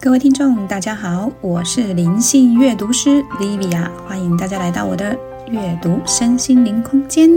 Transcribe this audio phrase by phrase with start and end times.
[0.00, 7.28] 各位听众，大家好，我是灵性阅读师 Livia，欢迎大家来到我的阅读身心灵空间。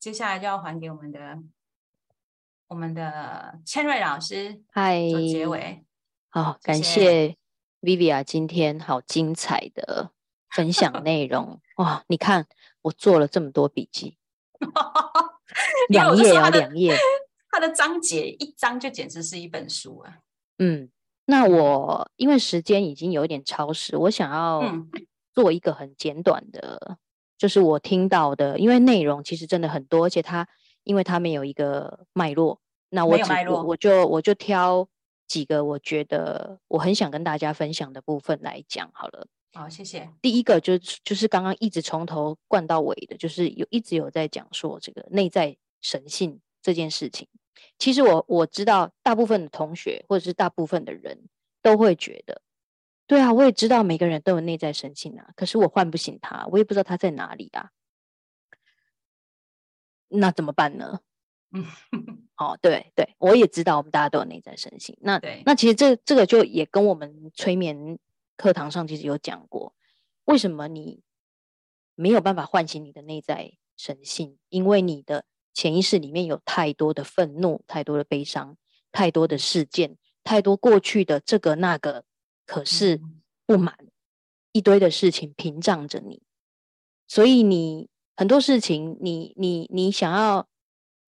[0.00, 1.38] 接下来就要还给我们的
[2.68, 5.84] 我们的千瑞老师，嗨，做结尾。
[6.30, 7.36] 好，感谢
[7.82, 10.12] Livia 今天好精彩的
[10.48, 12.02] 分享内容 哇！
[12.06, 12.46] 你看
[12.80, 14.16] 我做了这么多笔记，
[15.90, 16.96] 两页啊，两页，
[17.52, 20.20] 它的章节一章就简直是一本书啊。
[20.58, 20.88] 嗯，
[21.26, 24.62] 那我因为时间已经有一点超时，我想要
[25.34, 26.98] 做一个很简短的，
[27.36, 30.48] 就是我听到的，因为内容其实真的很多，而且它
[30.84, 32.60] 因为它没有一个脉络，
[32.90, 34.88] 那我只我我就我就挑
[35.26, 39.26] 几个我觉得我很想跟大家分享的部分来讲好了。
[39.52, 40.08] 好，谢谢。
[40.22, 47.26] 第一个就就是刚刚一直从头灌到尾的，就是有一直有在讲说这个内在神性这件事情。
[47.78, 51.28] 其实我我知道，大部分的同学或者是大部分的人
[51.62, 52.40] 都会觉得，
[53.06, 57.70] 对啊，我也知道每个人都有内在神性啊，可是我唤不醒他，我也不知道他在哪里啊，
[60.08, 61.00] 那怎么办呢？
[61.52, 61.64] 嗯，
[62.36, 64.96] 哦，对对，我也知道，我们大家都有内在神性。
[65.00, 67.98] 那那其实这这个就也跟我们催眠
[68.36, 69.74] 课堂上其实有讲过，
[70.24, 71.02] 为什么你
[71.94, 74.38] 没有办法唤醒你的内在神性？
[74.48, 75.24] 因为你的。
[75.56, 78.58] 潜意识里面有太多的愤怒，太多的悲伤，
[78.92, 82.04] 太多的事件，太多过去的这个那个，
[82.44, 83.00] 可是
[83.46, 83.74] 不满
[84.52, 86.20] 一堆的事情屏障着你，
[87.08, 90.46] 所以你很多事情，你你你想要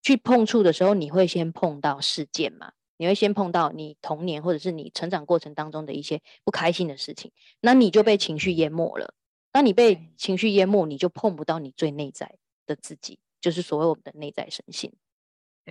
[0.01, 2.71] 去碰触的时候，你会先碰到事件嘛？
[2.95, 9.13] 你会先碰到你童年或者是你成长过程当中的一些不开心的事情，那你就被情绪淹没了。
[9.51, 13.19] 当你被情绪淹没，你就碰不到你最内在的自己。
[13.39, 14.91] 就是所谓我们的内在神性，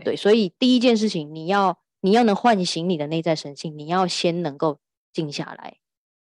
[0.04, 4.78] 对，所以第一件事情，你要你要能唤醒你的内在神性，你要先能够
[5.12, 5.78] 静下来，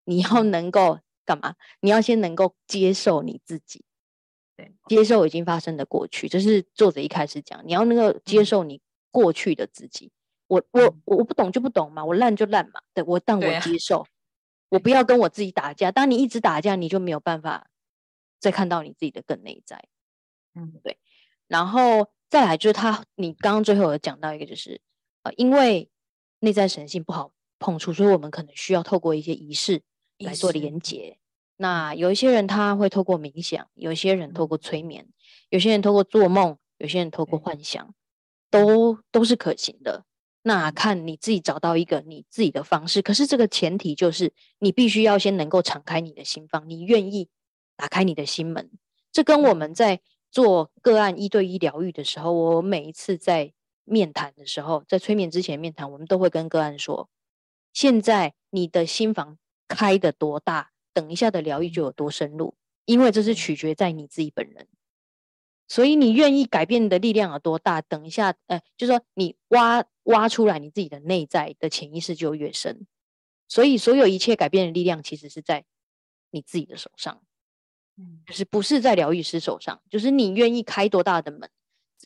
[0.05, 1.55] 你要能够干嘛？
[1.81, 3.85] 你要先能够接受你自己，
[4.57, 6.29] 对，接受已经发生的过去。
[6.29, 8.81] 这是作者一开始讲，你要能够接受你
[9.11, 10.11] 过去的自己。
[10.47, 14.07] 我我我我不懂就不懂嘛，我烂就烂嘛，对我但我接受，
[14.71, 15.93] 我不要跟我自己打架。
[15.93, 17.69] 当你一直打架，你就没有办法
[18.39, 19.85] 再看到你自己的更内在。
[20.55, 20.99] 嗯，对。
[21.49, 24.81] 然后再来就是他，你刚刚最后有讲到一个，就是
[25.25, 25.91] 呃，因为
[26.41, 29.83] 内在神性不好碰触，所以我们可能需要透过一些仪式
[30.19, 31.19] 来做连接。
[31.57, 35.09] 那有一些人他会透过冥想，有些人透过催眠，
[35.49, 37.93] 有些人透过做梦，有些人透过幻想，
[38.51, 40.05] 都都是可行的。
[40.43, 43.03] 那看你自己找到一个你自己的方式。
[43.03, 47.29] 可是这个前提就是你必须要先能够敞开你的心房，你愿意
[47.77, 48.71] 打开你的心门。
[49.11, 50.01] 这跟我们在
[50.31, 53.53] 做个案一对一疗愈的时候，我每一次在
[53.85, 57.09] 面谈的时候，在催眠之前面谈，我们都会跟个案说：
[57.73, 64.69] 现在你的心房开的多大，等一下的疗愈就有多深入，因为这是取决在你自己本人。
[65.67, 72.87] 所以你愿意改变的力量有多大，等一下，呃，就是说你挖挖出来你自己的内在的潜意识就越深。
[73.49, 75.65] 所以所有一切改变的力量，其实是在
[76.31, 77.23] 你自己的手上。
[78.27, 81.49] 就是不是在疗愈师手上，就是你愿意开多大的门，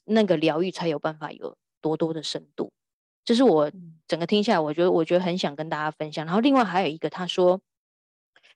[0.05, 2.73] 那个疗愈才有办法有多多的深度。
[3.25, 3.71] 这是我
[4.07, 6.25] 整个听下来，我觉得我觉得很想跟大家分享。
[6.25, 7.61] 然后另外还有一个，他说，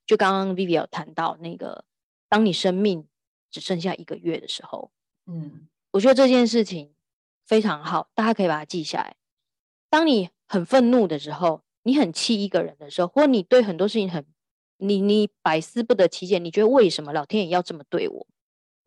[0.06, 1.84] 就刚刚 Vivi 有谈到那个，
[2.28, 3.06] 当你生命
[3.50, 4.90] 只剩下一个月的时候，
[5.26, 6.94] 嗯，我觉得这件事情
[7.44, 9.16] 非常好，大家可以把它记下来。
[9.90, 14.24] 当你很愤怒的时候，你很气一个人的时候，或你对很多事情很。
[14.78, 18.26] 你你百思不得其解，你觉得为什么老天爷要这么对我？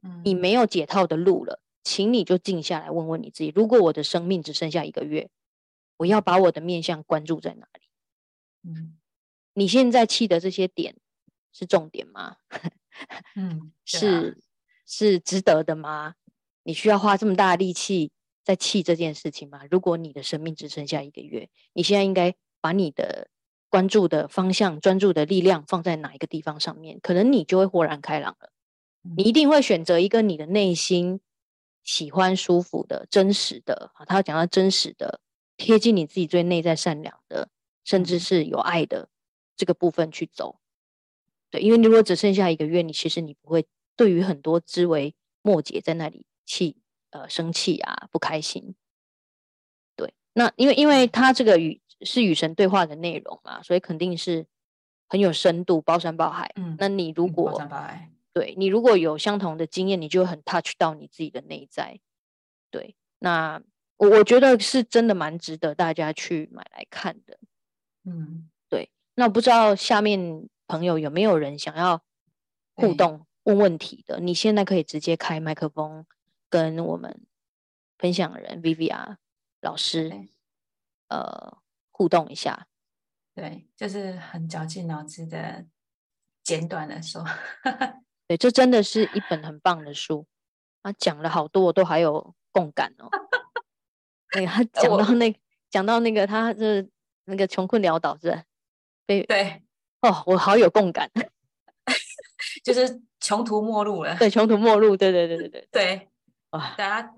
[0.03, 5.29] 嗯，你没有解套的路了，请你就静下来问问你自己：如果我的生命只剩下一个月，
[5.97, 8.69] 我要把我的面向关注在哪里？
[8.69, 8.97] 嗯，
[9.53, 10.95] 你现在气的这些点
[11.51, 12.37] 是重点吗？
[13.35, 14.37] 嗯，是
[14.85, 16.15] 是值得的吗？
[16.63, 18.11] 你需要花这么大的力气
[18.43, 19.61] 在气这件事情吗？
[19.71, 23.29] 如果你的生命只剩下一个月，你现在应该把你的。
[23.69, 28.51] 关注的方向、专注的力量放在哪一个地方上面，可能你就会豁然开朗了。
[29.15, 31.21] 你一定会选择一个你的内心
[31.83, 33.91] 喜欢、舒服的、真实的。
[33.93, 35.21] 啊，他讲到真实的、
[35.55, 37.49] 贴近你自己最内在善良的，
[37.83, 39.07] 甚至是有爱的
[39.55, 40.59] 这个部分去走。
[41.51, 45.13] 对，因为如果只剩下一个月，你其实你不会对于很多枝微
[45.43, 46.77] 末节在那里气
[47.11, 48.73] 呃生气啊不开心。
[49.95, 51.79] 对，那因为因为他这个语。
[52.01, 54.45] 是与神对话的内容嘛，所以肯定是
[55.07, 56.51] 很有深度、包山包海。
[56.55, 61.99] 嗯，那你如果包山包海，对你如果有相同的经验，你就很 touch 到你自己的内在。
[62.71, 63.61] 对，那
[63.97, 67.37] 我我觉得是真的蛮值得大家去买来看的。
[68.05, 68.89] 嗯，对。
[69.15, 72.01] 那不知道下面朋友有没有人想要
[72.75, 74.19] 互动问问题的？
[74.19, 76.05] 你现在可以直接开麦克风
[76.49, 77.21] 跟我们
[77.97, 79.17] 分享人 Vivian
[79.59, 80.29] 老师
[81.09, 81.57] 呃
[81.99, 82.67] 互动一下。
[83.35, 85.65] 对，就是很绞尽脑汁的
[86.43, 87.25] 简短的说。
[88.25, 90.25] 对，这真的是一本很棒的书
[90.83, 90.93] 啊！
[90.93, 93.09] 讲了好多，我都还有共感哦。
[94.31, 95.35] 对，他讲到那
[95.69, 96.89] 讲到那个，他是
[97.25, 98.43] 那个穷困潦倒是
[99.05, 99.61] 被对
[100.01, 101.11] 哦，我好有共感，
[102.63, 104.15] 就是穷途末路了。
[104.19, 106.09] 对，穷途末路，对对对对对对
[106.51, 106.75] 哇！
[106.77, 107.15] 大家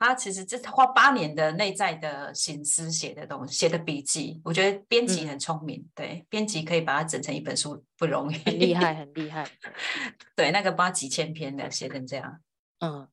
[0.00, 5.86] 他其实这花八年的内在的心思写的东西，写的笔记，我觉得编辑很聪明。
[5.94, 9.46] 对，编辑可以把它整成一本书不容易，很厉害，很厉害。
[10.34, 12.40] 对，那个八几千篇的写成这样，
[12.80, 13.06] 嗯。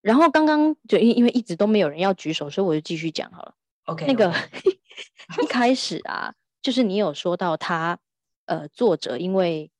[0.00, 3.56] 然后刚刚就因因为一直都没有人要举手，所以我就继续讲好了。
[3.86, 4.32] OK，那个
[5.42, 6.32] 一开始啊，
[6.62, 7.98] 就是你有说到他
[8.44, 9.72] 呃，作者因为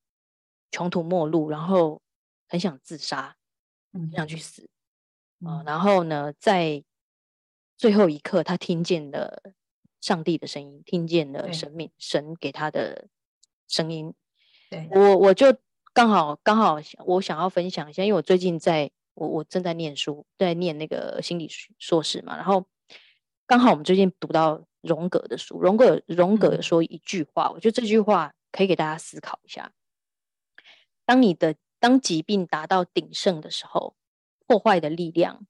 [0.73, 2.03] 穷途末路，然后
[2.49, 3.37] 很想自杀，
[3.93, 4.69] 很想去死。
[5.47, 6.83] 嗯，然后呢，在
[7.77, 9.53] 最后一刻，他听见了
[10.01, 13.07] 上帝的声音，听见了神明神给他的
[13.69, 14.13] 声音。
[14.69, 15.57] 对我，我就
[15.93, 21.49] 刚好刚好，我想要分享一下，因为我最近在我我正在念书，在念那个心理
[21.79, 22.67] 硕士嘛，然后
[23.47, 29.71] 刚好我们最近读到荣格的书，荣格荣格说一句话，我觉得这句话可以给大家思考一下：
[31.05, 33.95] 当你的当疾病达到鼎盛的时候。
[34.47, 35.47] 破坏的力量，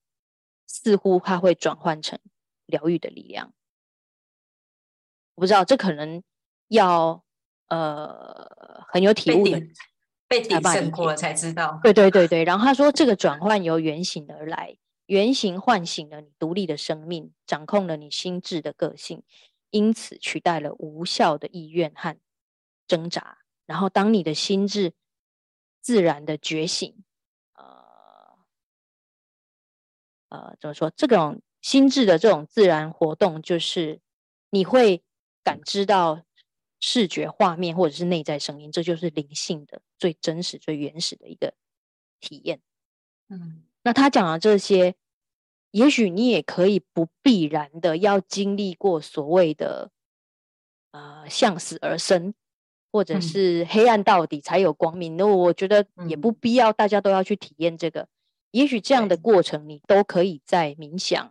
[0.67, 2.19] 似乎它会转换成
[2.65, 3.53] 疗愈的力量。
[5.35, 6.23] 我不知道，这可能
[6.69, 7.23] 要
[7.69, 9.61] 呃很有体悟的，
[10.27, 11.79] 被顶胜过才知道。
[11.83, 12.45] 对对对对。
[12.45, 19.23] 然后他说，这个转换由原型而来，原型唤醒了你独立的生命，掌控了你心智的个性，
[19.71, 22.19] 因此取代了无效的意愿和
[22.89, 23.39] 挣扎。
[23.67, 24.95] 然后，当你的心智
[25.83, 27.05] 自然的觉醒。
[30.29, 30.91] 呃，怎么说？
[30.97, 34.01] 这种心智的这种自然活动，就是
[34.51, 35.03] 你会
[35.45, 36.23] 感知到
[36.81, 41.55] 视觉画面或者是内在声音，这就是灵性的最真实、最原始的一个
[42.21, 42.61] 体验。
[43.29, 44.95] 嗯，那他讲的这些，
[45.71, 49.91] 也许你也可以不必然的要经历过所谓的
[50.91, 52.35] 呃向死而生，
[52.91, 55.17] 或者是黑暗到底才有光明。
[55.17, 58.09] 那我觉得也不必要，大家都要去体验这个。
[58.57, 61.31] 也许这样的过程，你都可以在冥想，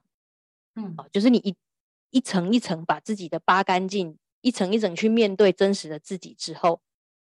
[0.75, 1.55] 嗯，啊，就是你一
[2.11, 6.81] 一层一层把自己的扒干净，一层一层去面对真实的自己之后，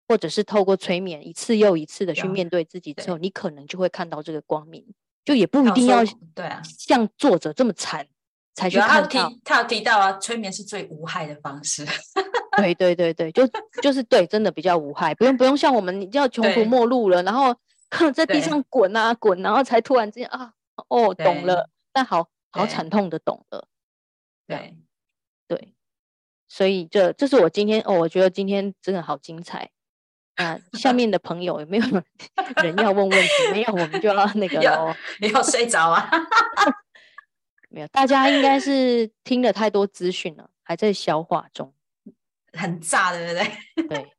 [0.09, 4.83] 或者是透过催眠一次又一次的去面对自己之后，你可能就会看到这个光明。
[5.27, 6.03] 就也不一定要
[6.35, 8.07] 对啊，像作者这么惨
[8.55, 9.33] 才去看到。
[9.45, 11.87] 他有提到啊，催眠是最无害的方式。
[12.57, 13.47] 对对对对，就
[13.83, 17.55] 就是对，真的比较无害，不用不用像我们要穷途末路了，然后。
[18.13, 20.55] 在地上滚啊滚，然后才突然之间啊，
[20.89, 23.69] 哦，懂了，但好好惨痛的懂了，
[24.47, 24.77] 对
[25.47, 25.75] 对，
[26.49, 29.71] 所以这这是我今天哦，我觉得今天真的好精彩
[30.37, 30.59] 啊！
[30.73, 31.85] 下面的朋友有没有
[32.63, 33.29] 人要问问题？
[33.53, 36.11] 没有，我们就要那个哦，你要睡着啊？
[37.69, 41.73] 没有，大家应该是听了太多资讯了，还在消化中，
[42.53, 43.89] 很炸，对不对？
[43.89, 44.13] 对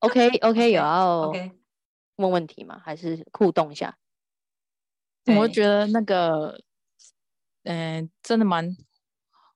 [0.00, 1.52] ，OK OK，有要 OK。
[2.16, 2.80] 问问题吗？
[2.84, 3.96] 还是互动一下？
[5.38, 6.60] 我觉得那个，
[7.64, 8.76] 嗯，真的蛮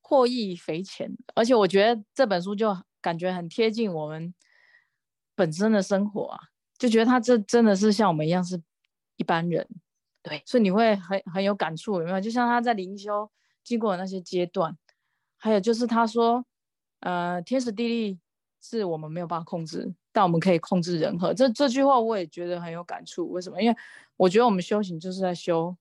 [0.01, 4.35] 获益匪浅，而且我觉得这本书就感觉很贴近我们
[5.37, 6.41] 本身的生活啊，
[6.77, 8.61] 就觉得他这真的是像我们一样是
[9.17, 9.67] 一般人，
[10.23, 12.21] 对，所以你会很很有感触，有没有？
[12.21, 13.31] 就像他在灵修
[13.63, 14.77] 经过的那些阶段，
[15.37, 16.45] 还有就是他说，
[16.99, 18.21] 呃，天时地利
[18.61, 19.95] 是我们没有办法控制。
[20.13, 23.31] 但我们可以控制人和，这这句话我也觉得很有感触。
[23.31, 23.63] 为什么？
[23.63, 23.77] 因为
[24.17, 25.77] 我觉得我们修行就是在修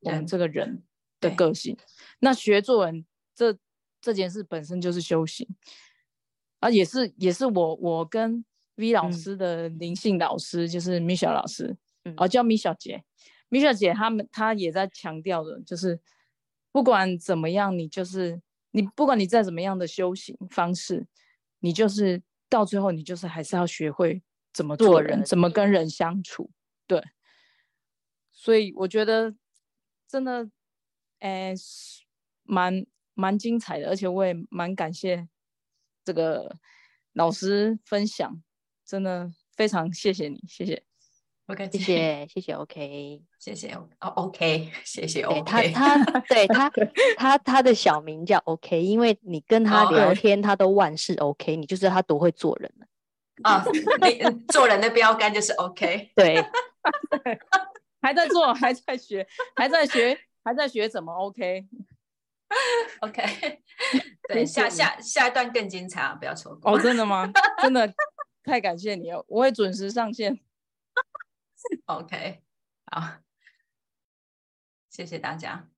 [0.00, 0.82] 我们这个人
[1.20, 1.76] 的个性。
[2.20, 3.04] 那学做人
[3.34, 3.56] 这
[4.00, 5.48] 这件事本身就是修行
[6.60, 8.44] 啊，也是也是我我跟
[8.76, 11.76] V 老师的灵性老师，就是米小老师，
[12.16, 13.02] 哦叫米小姐，
[13.48, 15.98] 米小姐他们她也在强调的，就是
[16.70, 18.40] 不管怎么样，你就是
[18.70, 21.08] 你，不管你再怎么样的修行方式，
[21.58, 22.22] 你就是。
[22.54, 26.52] 到最后，你就是还是要学会怎么做人，怎么跟人相处。
[26.86, 27.02] 对，
[28.30, 29.34] 所以我觉得
[30.06, 30.48] 真的，
[31.18, 31.52] 哎，
[32.44, 35.28] 蛮蛮精彩的，而且我也蛮感谢
[36.04, 36.58] 这个
[37.12, 38.40] 老师分享，
[38.84, 40.84] 真的非常谢谢你，谢谢。
[41.46, 43.86] OK，谢谢谢谢 OK， 谢谢哦
[44.16, 46.72] OK， 谢谢 OK，他他对他
[47.18, 52.86] 他他的小名叫 OK，因为你跟他聊天，他都万事 OK，你就知道他多会做人了。
[53.42, 53.62] 啊，
[54.00, 56.42] 你做人的标杆就是 OK，对，
[58.00, 61.62] 还在做，还在学，还在学，还在学怎么 OK？OK，
[64.28, 66.72] 对，下下下一段更精彩啊，不要错过。
[66.72, 67.30] 哦，真的吗？
[67.60, 67.92] 真的
[68.44, 70.38] 太感谢你了，我会准时上线。
[71.86, 72.42] OK，
[72.86, 73.20] 好，
[74.90, 75.73] 谢谢大家。